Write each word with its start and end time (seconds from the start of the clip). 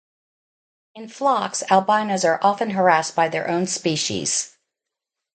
In 0.95 1.07
flocks, 1.09 1.63
albinos 1.69 2.25
are 2.25 2.39
often 2.41 2.71
harassed 2.71 3.15
by 3.15 3.29
their 3.29 3.47
own 3.47 3.67
species. 3.67 4.57